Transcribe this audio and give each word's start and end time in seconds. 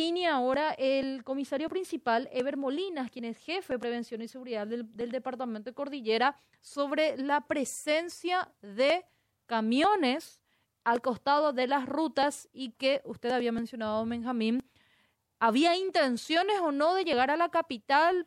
línea 0.00 0.34
ahora 0.34 0.72
el 0.78 1.22
comisario 1.24 1.68
principal, 1.68 2.26
Ever 2.32 2.56
Molinas, 2.56 3.10
quien 3.10 3.26
es 3.26 3.36
jefe 3.36 3.74
de 3.74 3.78
prevención 3.78 4.22
y 4.22 4.28
seguridad 4.28 4.66
del, 4.66 4.84
del 4.96 5.10
departamento 5.10 5.68
de 5.68 5.74
Cordillera, 5.74 6.36
sobre 6.62 7.18
la 7.18 7.42
presencia 7.42 8.48
de 8.62 9.04
camiones 9.44 10.40
al 10.84 11.02
costado 11.02 11.52
de 11.52 11.66
las 11.66 11.86
rutas 11.86 12.48
y 12.54 12.70
que 12.72 13.02
usted 13.04 13.30
había 13.30 13.52
mencionado, 13.52 14.06
Benjamín, 14.06 14.62
¿había 15.38 15.76
intenciones 15.76 16.58
o 16.62 16.72
no 16.72 16.94
de 16.94 17.04
llegar 17.04 17.30
a 17.30 17.36
la 17.36 17.50
capital 17.50 18.26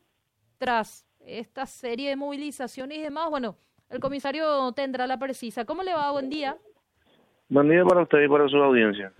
tras 0.59 1.07
esta 1.19 1.65
serie 1.65 2.09
de 2.09 2.15
movilizaciones 2.15 2.99
y 2.99 3.01
demás? 3.01 3.31
Bueno, 3.31 3.57
el 3.89 3.99
comisario 3.99 4.71
tendrá 4.73 5.07
la 5.07 5.17
precisa. 5.17 5.65
¿Cómo 5.65 5.81
le 5.81 5.95
va? 5.95 6.11
Buen 6.11 6.29
día. 6.29 6.55
Buen 7.49 7.67
día 7.67 7.83
para 7.83 8.03
usted 8.03 8.21
y 8.23 8.29
para 8.29 8.47
su 8.47 8.57
audiencia. 8.57 9.11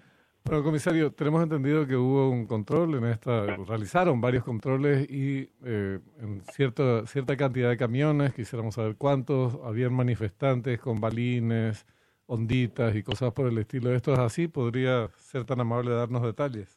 Bueno, 0.46 0.62
comisario, 0.62 1.12
tenemos 1.14 1.42
entendido 1.42 1.88
que 1.88 1.96
hubo 1.96 2.30
un 2.30 2.46
control 2.46 2.96
en 2.96 3.06
esta, 3.06 3.46
realizaron 3.66 4.20
varios 4.20 4.44
controles 4.44 5.10
y 5.10 5.50
eh, 5.66 6.00
en 6.20 6.42
cierta, 6.42 7.06
cierta 7.06 7.38
cantidad 7.38 7.70
de 7.70 7.78
camiones, 7.78 8.34
quisiéramos 8.34 8.76
saber 8.76 8.96
cuántos, 8.98 9.58
habían 9.64 9.94
manifestantes 9.94 10.82
con 10.82 11.00
balines, 11.00 11.88
onditas 12.28 12.94
y 12.94 13.04
cosas 13.04 13.32
por 13.32 13.48
el 13.48 13.58
estilo. 13.58 13.94
¿Esto 13.94 14.12
es 14.14 14.20
así? 14.20 14.50
¿Podría 14.50 15.08
ser 15.16 15.46
tan 15.46 15.62
amable 15.62 15.92
de 15.92 15.98
darnos 15.98 16.24
detalles? 16.24 16.76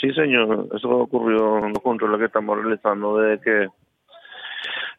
Sí, 0.00 0.12
señor, 0.12 0.68
eso 0.76 0.88
ocurrió 0.90 1.58
en 1.58 1.72
los 1.72 1.82
controles 1.82 2.18
que 2.18 2.26
estamos 2.26 2.58
realizando 2.58 3.18
desde 3.18 3.42
que 3.42 3.68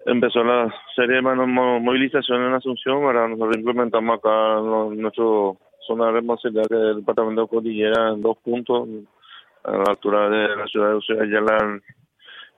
empezó 0.05 0.43
la 0.43 0.73
serie 0.95 1.15
de 1.15 1.21
movilizaciones 1.21 2.47
en 2.47 2.53
Asunción. 2.55 3.03
Ahora 3.03 3.27
nosotros 3.27 3.57
implementamos 3.57 4.19
acá 4.19 4.59
nuestro 4.95 5.57
zona 5.85 6.07
de 6.07 6.11
responsabilidad 6.13 6.67
que 6.67 6.75
el 6.75 6.95
departamento 6.97 7.41
de 7.41 7.47
Cordillera 7.47 8.09
en 8.09 8.21
dos 8.21 8.37
puntos, 8.37 8.87
a 9.63 9.71
la 9.71 9.83
altura 9.87 10.29
de 10.29 10.55
la 10.55 10.67
ciudad 10.67 10.89
de 10.89 10.95
Ucayala, 10.95 11.81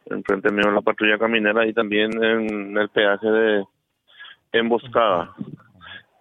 enfrente 0.10 0.52
mío 0.52 0.68
en 0.68 0.76
la 0.76 0.82
patrulla 0.82 1.18
caminera 1.18 1.66
y 1.66 1.74
también 1.74 2.12
en 2.24 2.78
el 2.78 2.90
peaje 2.90 3.28
de 3.28 3.66
Emboscada. 4.52 5.34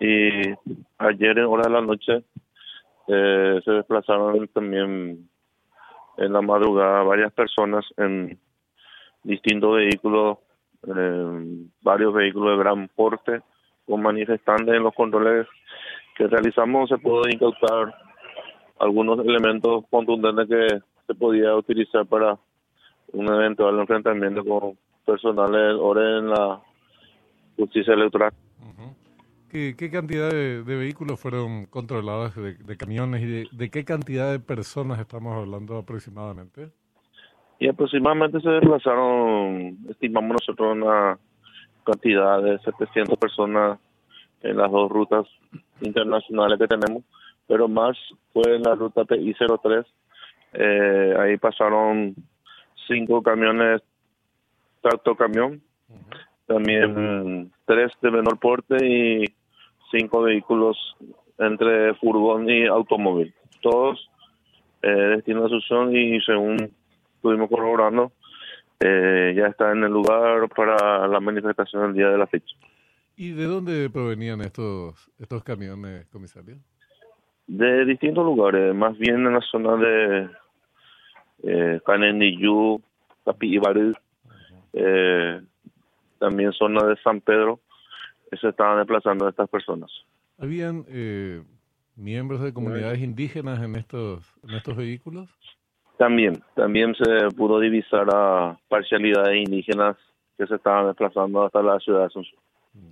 Y 0.01 0.53
ayer 0.99 1.39
en 1.39 1.45
horas 1.45 1.67
de 1.67 1.73
la 1.73 1.81
noche 1.81 2.23
eh, 3.09 3.61
se 3.65 3.71
desplazaron 3.71 4.49
también 4.49 5.29
en 6.19 6.33
la 6.33 6.43
madrugada 6.43 7.03
varias 7.03 7.33
personas 7.33 7.85
en 7.97 8.39
distintos 9.23 9.77
vehículos, 9.77 10.39
eh, 10.87 11.67
varios 11.83 12.13
vehículos 12.13 12.53
de 12.53 12.65
gran 12.65 12.89
porte, 12.89 13.43
con 13.87 14.03
manifestantes 14.03 14.75
en 14.75 14.83
los 14.83 14.95
controles 14.95 15.47
que 16.17 16.27
realizamos 16.27 16.89
se 16.89 16.99
pudo 16.99 17.29
incautar 17.29 17.95
algunos 18.79 19.19
elementos 19.21 19.85
contundentes 19.91 20.49
que 20.49 20.79
se 21.07 21.15
podía 21.15 21.55
utilizar 21.55 22.07
para 22.07 22.39
un 23.13 23.33
eventual 23.33 23.79
enfrentamiento 23.79 24.45
con 24.45 24.77
personales 25.05 25.79
ahora 25.79 26.19
en 26.19 26.29
la 26.31 26.61
justicia 27.57 27.95
electoral. 27.95 28.33
¿Qué, 29.49 29.91
cantidad 29.91 30.29
de, 30.29 30.63
vehículos 30.63 31.19
fueron 31.19 31.65
controlados, 31.67 32.35
de, 32.35 32.77
camiones, 32.77 33.23
y 33.23 33.57
de, 33.57 33.71
qué 33.71 33.85
cantidad 33.87 34.31
de 34.31 34.39
personas 34.39 34.99
estamos 34.99 35.35
hablando 35.35 35.79
aproximadamente? 35.79 36.69
Y 37.59 37.69
aproximadamente 37.69 38.39
se 38.41 38.51
desplazaron, 38.51 39.79
estimamos 39.89 40.33
nosotros, 40.33 40.77
una 40.77 41.19
cantidad 41.85 42.43
de 42.43 42.59
700 42.59 43.17
personas 43.19 43.79
en 44.43 44.59
las 44.59 44.71
dos 44.71 44.91
rutas 44.91 45.27
internacionales 45.81 46.59
que 46.59 46.69
tenemos, 46.69 47.05
pero 47.47 47.69
más 47.69 47.97
fue 48.33 48.57
en 48.57 48.63
la 48.63 48.75
ruta 48.75 49.05
PI-03. 49.05 49.85
Eh, 50.55 51.15
ahí 51.19 51.37
pasaron 51.37 52.15
cinco 52.87 53.23
camiones, 53.23 53.83
tracto 54.81 55.15
camión, 55.15 55.61
también 56.47 57.51
tres 57.65 57.93
de 58.01 58.11
menor 58.11 58.39
porte 58.39 58.85
y 58.85 59.25
cinco 59.91 60.23
vehículos 60.23 60.97
entre 61.39 61.95
furgón 61.95 62.49
y 62.49 62.67
automóvil. 62.67 63.35
Todos 63.61 64.09
eh, 64.83 64.89
destino 64.89 65.43
a 65.43 65.47
Asunción 65.47 65.95
y 65.95 66.21
según 66.21 66.71
estuvimos 67.17 67.49
corroborando, 67.51 68.13
eh, 68.81 69.35
ya 69.37 69.47
está 69.47 69.73
en 69.73 69.85
el 69.85 69.93
lugar 69.93 70.49
para 70.55 71.09
la 71.09 71.21
manifestación 71.21 71.83
del 71.83 71.95
día 71.95 72.09
de 72.11 72.19
la 72.19 72.27
fecha. 72.27 72.55
¿Y 73.17 73.33
de 73.33 73.45
dónde 73.45 73.89
provenían 73.89 74.43
estos 74.43 75.11
estos 75.19 75.43
camiones, 75.43 76.07
comisario? 76.09 76.57
De 77.47 77.87
distintos 77.87 78.25
lugares, 78.25 78.75
más 78.75 78.99
bien 78.99 79.27
en 79.27 79.33
la 79.33 79.41
zona 79.41 79.77
de 79.77 80.31
eh, 81.45 81.81
Canendillú, 81.87 82.83
Capibarú, 83.25 83.95
eh, 84.75 85.41
también 86.19 86.53
zona 86.53 86.87
de 86.87 86.97
San 87.03 87.23
Pedro, 87.23 87.61
se 88.39 88.49
estaban 88.49 88.79
desplazando 88.79 89.29
estas 89.29 89.49
personas. 89.49 89.91
¿Habían 90.39 90.85
eh, 90.89 91.43
miembros 91.95 92.43
de 92.43 92.53
comunidades 92.53 93.01
indígenas 93.01 93.63
en 93.63 93.77
estos, 93.77 94.31
en 94.43 94.55
estos 94.55 94.77
vehículos? 94.77 95.31
También, 95.97 96.43
también 96.55 96.95
se 96.95 97.35
pudo 97.35 97.59
divisar 97.61 98.07
a 98.13 98.59
parcialidades 98.69 99.39
indígenas 99.47 99.97
que 100.37 100.47
se 100.47 100.57
estaban 100.57 100.89
desplazando 100.89 101.45
hasta 101.45 101.63
la 101.63 101.79
ciudad 101.81 102.01
de 102.01 102.07
Asunción. 102.07 102.46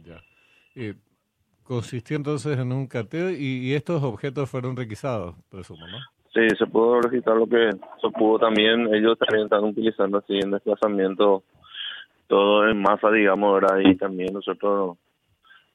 Ya. 0.05 0.23
Eh, 0.75 0.95
consistió 1.63 2.17
entonces 2.17 2.59
en 2.59 2.73
un 2.73 2.87
cateo 2.87 3.31
y, 3.31 3.75
estos 3.75 4.03
objetos 4.03 4.51
fueron 4.51 4.77
requisados, 4.77 5.35
presumo, 5.51 5.87
¿no? 5.87 5.99
Sí, 6.33 6.49
se 6.59 6.67
pudo 6.67 7.01
registrar 7.01 7.37
lo 7.37 7.47
que 7.47 7.71
se 7.71 8.11
pudo 8.11 8.39
también. 8.41 8.93
Ellos 8.93 9.17
también 9.19 9.45
están 9.45 9.65
utilizando 9.65 10.19
así 10.19 10.39
en 10.43 10.51
desplazamiento 10.51 11.45
todo 12.27 12.69
en 12.69 12.81
masa, 12.81 13.11
digamos, 13.11 13.61
¿verdad? 13.61 13.79
Y 13.85 13.97
también 13.97 14.35
nosotros 14.35 14.99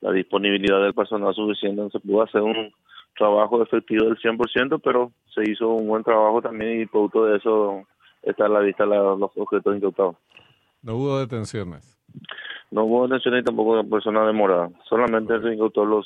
la 0.02 0.12
disponibilidad 0.12 0.82
del 0.82 0.94
personal 0.94 1.34
suficiente, 1.34 1.90
se 1.92 2.00
pudo 2.00 2.24
hacer 2.24 2.42
un 2.42 2.72
trabajo 3.18 3.62
efectivo 3.62 4.06
del 4.06 4.18
100%, 4.18 4.82
pero 4.84 5.12
se 5.34 5.50
hizo 5.50 5.68
un 5.70 5.88
buen 5.88 6.04
trabajo 6.04 6.42
también 6.42 6.82
y 6.82 6.86
producto 6.86 7.26
de 7.26 7.38
eso 7.38 7.84
está 8.24 8.46
a 8.46 8.50
la 8.50 8.60
vista 8.62 8.86
los 8.86 9.32
objetos 9.36 9.76
incautados. 9.76 10.16
¿No 10.82 10.96
hubo 10.96 11.20
detenciones? 11.20 11.98
No 12.72 12.84
hubo 12.86 13.08
detenciones 13.08 13.42
y 13.42 13.46
tampoco 13.46 13.84
personas 13.90 14.28
demoradas, 14.28 14.72
solamente 14.88 15.42
se 15.42 15.54
incautó 15.54 15.86
los 15.86 16.06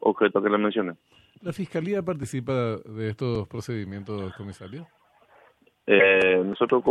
objetos 0.00 0.42
que 0.42 0.50
le 0.50 0.58
mencioné. 0.58 0.94
¿La 1.42 1.52
Fiscalía 1.52 2.02
participa 2.02 2.76
de 2.76 3.08
estos 3.08 3.48
procedimientos, 3.48 4.34
comisario? 4.34 4.86
Eh, 5.86 6.42
nosotros 6.44 6.84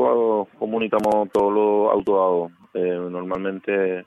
comunicamos 0.58 1.30
todos 1.32 1.54
los 1.54 1.94
autuados. 1.94 2.52
Eh, 2.74 2.98
normalmente 3.10 4.06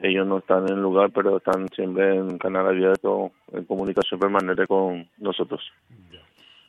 ellos 0.00 0.26
no 0.26 0.38
están 0.38 0.68
en 0.68 0.74
el 0.74 0.82
lugar, 0.82 1.10
pero 1.12 1.36
están 1.36 1.68
siempre 1.68 2.16
en 2.16 2.38
canal 2.38 2.66
abierto, 2.66 3.32
en 3.52 3.64
comunicación 3.64 4.20
permanente 4.20 4.66
con 4.66 5.08
nosotros. 5.18 5.60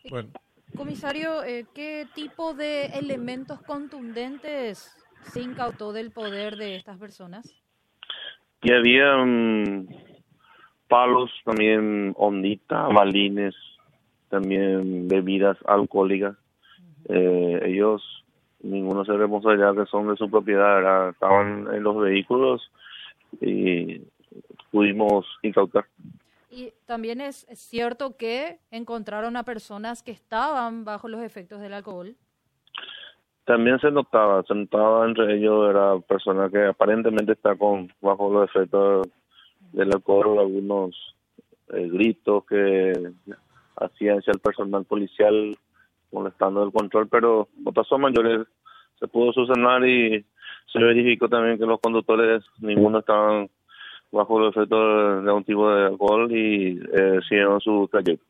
Bueno. 0.10 0.30
Comisario, 0.76 1.44
eh, 1.44 1.66
¿qué 1.74 2.08
tipo 2.16 2.54
de 2.54 2.88
elementos 2.88 3.62
contundentes 3.62 4.98
se 5.24 5.42
incautó 5.42 5.94
del 5.94 6.12
poder 6.12 6.58
de 6.58 6.76
estas 6.76 6.98
personas? 6.98 7.46
Y 8.62 8.72
había 8.72 9.18
mm, 9.18 9.88
palos, 10.88 11.32
también 11.44 12.14
onditas, 12.18 12.94
balines, 12.94 13.56
también 14.30 15.08
bebidas 15.08 15.58
alcohólicas. 15.66 16.36
eh, 17.10 17.60
ellos, 17.66 18.02
ninguno 18.62 19.04
se 19.06 19.14
responsabilidad 19.14 19.76
que 19.76 19.86
son 19.86 20.08
de 20.08 20.16
su 20.16 20.30
propiedad, 20.30 21.10
estaban 21.10 21.68
en 21.74 21.84
los 21.84 21.98
vehículos 21.98 22.62
y 23.42 24.02
pudimos 24.72 25.26
incautar. 25.42 25.86
Y 26.50 26.72
también 26.86 27.20
es, 27.20 27.48
cierto 27.54 28.16
que 28.16 28.60
encontraron 28.70 29.36
a 29.38 29.44
personas 29.44 30.04
que 30.04 30.12
estaban 30.12 30.86
bajo 30.86 31.08
los 31.08 31.22
efectos 31.24 31.60
del 31.60 31.74
alcohol. 31.74 32.16
También 33.46 33.80
se 33.80 33.92
notaba, 33.92 34.44
se 34.44 34.56
notaba 34.56 35.06
entre 35.06 35.36
ellos, 35.36 35.70
era 35.70 36.00
persona 36.00 36.50
que 36.50 36.66
aparentemente 36.66 37.34
está 37.34 37.56
con 37.56 37.92
bajo 38.02 38.32
los 38.32 38.50
efectos 38.50 39.08
del 39.74 39.92
alcohol, 39.94 40.40
algunos 40.40 40.96
eh, 41.74 41.90
gritos 41.92 42.46
que 42.46 42.94
hacían 43.76 44.22
el 44.26 44.40
personal 44.40 44.86
policial 44.86 45.58
molestando 46.12 46.64
el 46.64 46.72
control, 46.72 47.08
pero 47.10 47.50
otras 47.66 47.88
son 47.88 48.02
mayores 48.02 48.48
se 49.00 49.08
pudo 49.08 49.34
subsanar 49.34 49.86
y 49.86 50.26
se 50.72 50.80
verificó 50.80 51.28
también 51.28 51.58
que 51.58 51.66
los 51.66 51.82
conductores, 51.82 52.44
ninguno 52.60 53.00
estaban 53.00 53.50
bajo 54.12 54.40
el 54.40 54.50
efecto 54.50 55.22
de 55.22 55.32
un 55.32 55.44
tipo 55.44 55.70
de 55.70 55.88
alcohol 55.88 56.32
y 56.32 56.80
eh, 56.94 57.20
siguieron 57.28 57.60
su 57.60 57.88
trayecto. 57.92 58.26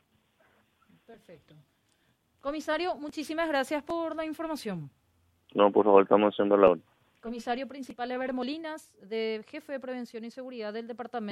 Perfecto. 1.06 1.54
Comisario, 2.42 2.95
muchísimas 2.95 3.48
gracias 3.48 3.83
por 3.83 4.16
la 4.16 4.25
información. 4.25 4.89
No, 5.54 5.72
por 5.72 5.86
favor, 5.86 6.04
estamos 6.04 6.34
haciendo 6.34 6.58
la 6.58 6.72
hora. 6.72 6.82
Comisario 7.22 7.68
principal 7.68 8.12
Ever 8.12 8.34
Molinas, 8.34 8.92
de 9.02 9.46
jefe 9.48 9.72
de 9.72 9.80
prevención 9.80 10.26
y 10.26 10.32
seguridad 10.32 10.74
del 10.74 10.88
departamento. 10.88 11.32